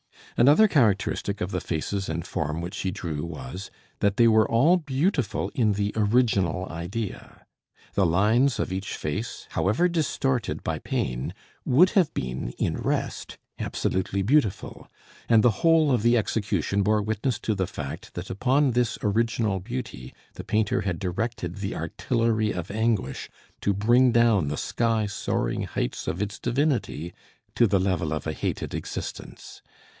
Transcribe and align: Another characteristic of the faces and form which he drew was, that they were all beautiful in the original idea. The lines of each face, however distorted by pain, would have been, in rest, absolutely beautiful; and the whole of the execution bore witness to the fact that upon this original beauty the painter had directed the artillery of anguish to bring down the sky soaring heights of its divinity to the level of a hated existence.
Another 0.35 0.67
characteristic 0.67 1.41
of 1.41 1.51
the 1.51 1.61
faces 1.61 2.09
and 2.09 2.25
form 2.25 2.59
which 2.61 2.77
he 2.79 2.89
drew 2.89 3.23
was, 3.23 3.69
that 3.99 4.17
they 4.17 4.27
were 4.27 4.49
all 4.49 4.77
beautiful 4.77 5.51
in 5.53 5.73
the 5.73 5.91
original 5.95 6.65
idea. 6.69 7.45
The 7.93 8.05
lines 8.05 8.57
of 8.57 8.71
each 8.71 8.95
face, 8.95 9.45
however 9.51 9.87
distorted 9.87 10.63
by 10.63 10.79
pain, 10.79 11.35
would 11.65 11.91
have 11.91 12.11
been, 12.15 12.53
in 12.57 12.77
rest, 12.77 13.37
absolutely 13.59 14.23
beautiful; 14.23 14.87
and 15.29 15.43
the 15.43 15.51
whole 15.61 15.91
of 15.91 16.01
the 16.01 16.17
execution 16.17 16.81
bore 16.81 17.03
witness 17.03 17.37
to 17.39 17.53
the 17.53 17.67
fact 17.67 18.15
that 18.15 18.31
upon 18.31 18.71
this 18.71 18.97
original 19.03 19.59
beauty 19.59 20.13
the 20.33 20.45
painter 20.45 20.81
had 20.81 20.97
directed 20.97 21.57
the 21.57 21.75
artillery 21.75 22.51
of 22.51 22.71
anguish 22.71 23.29
to 23.59 23.73
bring 23.73 24.11
down 24.11 24.47
the 24.47 24.57
sky 24.57 25.05
soaring 25.05 25.63
heights 25.63 26.07
of 26.07 26.23
its 26.23 26.39
divinity 26.39 27.13
to 27.53 27.67
the 27.67 27.79
level 27.79 28.11
of 28.13 28.25
a 28.25 28.33
hated 28.33 28.73
existence. 28.73 29.61